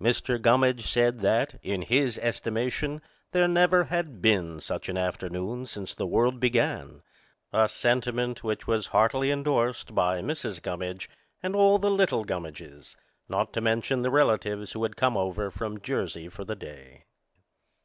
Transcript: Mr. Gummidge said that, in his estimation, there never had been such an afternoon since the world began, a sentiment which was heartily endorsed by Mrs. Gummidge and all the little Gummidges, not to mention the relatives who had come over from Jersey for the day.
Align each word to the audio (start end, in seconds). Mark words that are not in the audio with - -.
Mr. 0.00 0.40
Gummidge 0.40 0.86
said 0.86 1.18
that, 1.18 1.58
in 1.60 1.82
his 1.82 2.16
estimation, 2.20 3.02
there 3.32 3.48
never 3.48 3.82
had 3.86 4.22
been 4.22 4.60
such 4.60 4.88
an 4.88 4.96
afternoon 4.96 5.66
since 5.66 5.94
the 5.94 6.06
world 6.06 6.38
began, 6.38 7.02
a 7.52 7.68
sentiment 7.68 8.44
which 8.44 8.68
was 8.68 8.86
heartily 8.94 9.32
endorsed 9.32 9.92
by 9.92 10.22
Mrs. 10.22 10.62
Gummidge 10.62 11.10
and 11.42 11.56
all 11.56 11.78
the 11.78 11.90
little 11.90 12.22
Gummidges, 12.22 12.94
not 13.28 13.52
to 13.54 13.60
mention 13.60 14.02
the 14.02 14.12
relatives 14.12 14.70
who 14.74 14.82
had 14.84 14.94
come 14.94 15.16
over 15.16 15.50
from 15.50 15.80
Jersey 15.80 16.28
for 16.28 16.44
the 16.44 16.54
day. 16.54 17.06